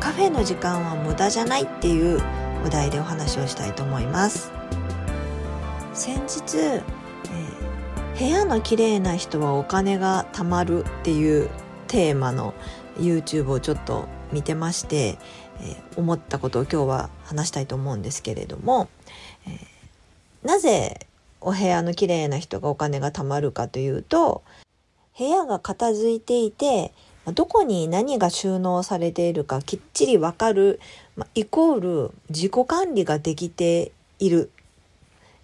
[0.00, 2.22] カフェの時間は無駄じゃないっていう
[2.64, 4.52] お題でお話をしたいと思います。
[5.94, 11.48] 先日、えー、部屋の綺麗な人はお金が貯まるっていう
[11.88, 12.54] テーマの
[12.98, 15.18] YouTube をちょっと見てまして、
[15.60, 18.88] えー、思ったことを今日は話したいと思うんですけれども、
[19.46, 21.06] えー、なぜ
[21.40, 24.42] お部屋の綺麗な人がお金が貯まるかというと
[25.18, 26.92] 部屋が片付いていて
[27.32, 30.80] どこに何が収納されているかきっちりわかる、
[31.16, 34.50] まイコール自己管理ができている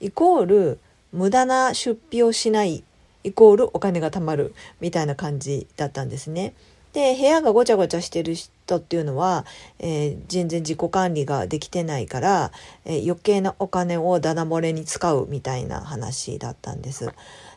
[0.00, 0.78] イコール
[1.12, 2.84] 無駄な出費をしない
[3.24, 6.54] イコールお金が貯まるみたいな感じだったんですね。
[6.92, 9.46] で部屋がごちゃごちゃしてる人っていうのは、
[9.78, 12.52] えー、全然自己管理ができてないから、
[12.84, 17.08] えー、余計なお金をダダ漏れに使うみたいな話だったんです。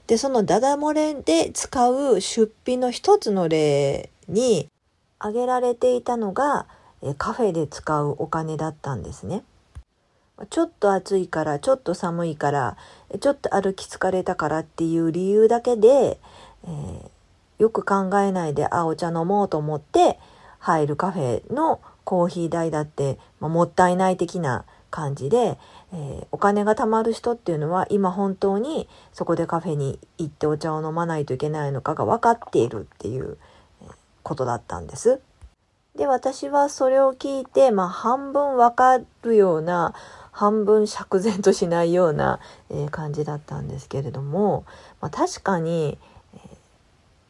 [0.07, 4.69] でそのダダ漏れで使う出費の一つの例に
[5.19, 6.67] 挙げられていたのが
[7.17, 9.43] カフェで使うお金だったんですね。
[10.49, 12.77] ちょっと暑いからちょっと寒いから
[13.21, 16.19] ちょっと歩き疲れたからっていう理由だけで、
[16.65, 17.09] えー、
[17.57, 20.19] よく考えないであお茶飲もうと思って
[20.59, 25.57] 入るカフェのコーヒー代だって、まあ、もったいない的な感じで、
[25.93, 33.37] えー、お金が貯まる人っていうのは今本当にそこでカフェに行ってお茶を飲まないといけないのかが分かっているっていう
[34.25, 35.21] ことだったんです。
[35.95, 39.93] で、私はそれを聞いて、まあ、半分わかるような、
[40.31, 44.65] 半分釈然としないような、え、感じだったんですけれども、
[44.99, 45.97] まあ、確かに、
[46.33, 46.39] え、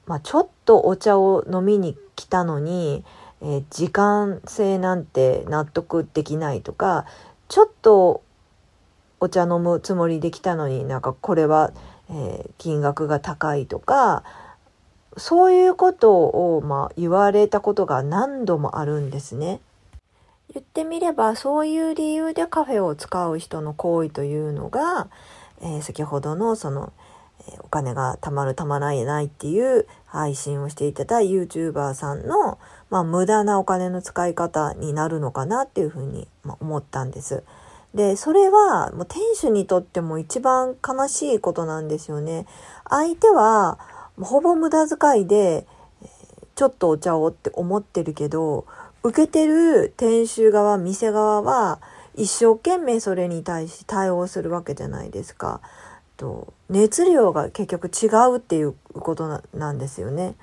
[0.08, 3.04] まあ、ちょっとお茶を飲みに来たのに、
[3.44, 7.06] え、時間制なんて納得できないとか、
[7.50, 8.24] ちょっと
[9.20, 11.72] お茶飲むつもりで来たのになんかこれは、
[12.10, 14.24] え金額が高いとか、
[15.18, 19.60] そういうことを、まあ、言われたことが何度もあるんですね。
[20.54, 25.08] 言ってみればそういう理由でカフェを使う人の行為というのが、
[25.62, 26.94] えー、先ほどのその、
[27.48, 32.58] えー、お金が貯まる貯まらないっていう配信をしていただ YouTuber さんの、
[32.90, 37.44] まあ、無駄なお金の使い方になるのかなっていうふうに、ま思ったんです。
[37.94, 42.46] で、それはもう店主にとっても一番悲しいことなんですよね。
[42.90, 43.80] 相手は
[44.20, 45.66] ほぼ無駄遣いで、
[46.56, 48.66] ちょっとお茶をって思ってるけど、
[49.04, 51.80] 受けてる店主側、店側は、
[52.16, 55.62] 一生懸命それに対し対応するわけじゃないですか。
[56.18, 60.36] と熱量が結局違うっていうことなんですよね。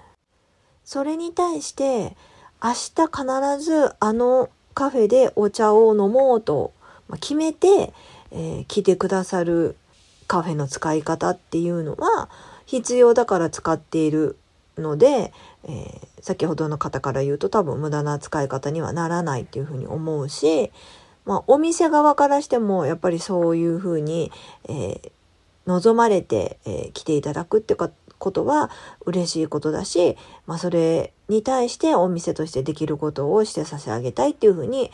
[0.84, 2.16] それに対して
[2.62, 6.72] 明日必ずあのカフェでお茶を飲もうと
[7.21, 7.93] 決めて、
[8.31, 9.77] えー、来てくださる
[10.27, 12.28] カフェの使い方っていうのは
[12.67, 14.37] 必要だから使っている
[14.78, 15.33] ので、
[15.65, 20.73] えー、先ほどの方から言うと多分無駄な使い方にはならないっていうふうに思うし、
[21.25, 24.33] まあ、お店側からしてもやっぱりそういうふうに、
[24.69, 25.11] えー、
[25.67, 27.91] 望まれて、えー、来ていただくってこ
[28.33, 28.71] とは
[29.05, 34.91] 嬉しいことだし、まあ、それに対してお店としてできることをして差し上げたいっていうふうに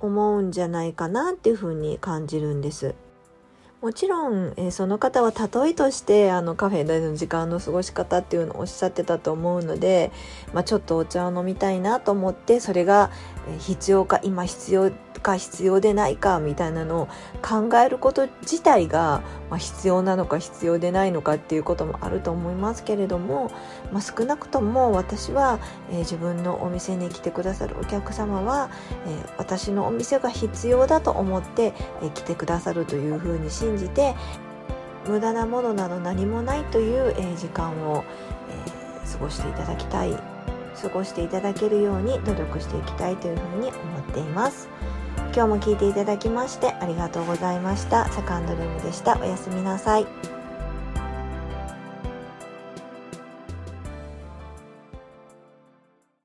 [0.00, 2.94] 思うんじゃないかなっていうふうに感じるんです。
[3.80, 10.10] もちろん、えー、その方は例えとしてあのカフェでの時間の過ごし方っていうのをおっしゃってたと思うので、
[10.52, 13.12] まあ、ちょっとお茶を飲みたいなと思ってそれが
[13.60, 14.90] 必要か今必要
[15.28, 17.08] か必要でないかみたいなのを
[17.42, 23.50] 考えること自体が、まあ、必要なのか必要でないのかっていうこともあると思いますけれども、
[23.92, 25.58] まあ、少なくとも私は、
[25.90, 28.70] えー、自分のお店に来てくださるお客様は、
[29.06, 34.14] えー、私のお店が必要だと思って、えー、来てくださるというふうに信じて
[35.06, 38.04] 無駄なものなど何もないという、え時間を、
[38.50, 40.14] え過ごしていただきたい
[40.82, 44.68] 過ごしていただけるように努力していきたいというふうに思っています。
[45.38, 48.08] 今日も聞いていただきましてありがとうございました。
[48.08, 49.16] セカンドルームでした。
[49.20, 50.37] おやすみなさい。